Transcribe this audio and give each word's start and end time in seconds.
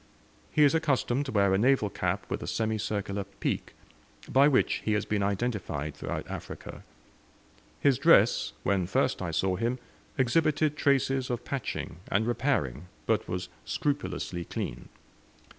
He 0.51 0.63
is 0.63 0.73
accustomed 0.73 1.27
to 1.27 1.31
wear 1.31 1.53
a 1.53 1.59
naval 1.59 1.91
cap 1.91 2.25
with 2.27 2.41
a 2.41 2.47
semicircular 2.47 3.23
peak, 3.23 3.73
by 4.27 4.47
which 4.47 4.81
he 4.83 4.93
has 4.93 5.05
been 5.05 5.21
identified 5.21 5.93
throughout 5.93 6.27
Africa. 6.27 6.81
His 7.81 7.99
dress, 7.99 8.53
when 8.63 8.87
first 8.87 9.21
I 9.21 9.29
saw 9.29 9.57
him, 9.57 9.77
exhibited 10.17 10.75
traces 10.75 11.29
of 11.29 11.45
patching 11.45 11.97
and 12.09 12.25
repairing, 12.25 12.87
but 13.05 13.27
was 13.29 13.47
scrupulously 13.63 14.43
clean. 14.43 14.89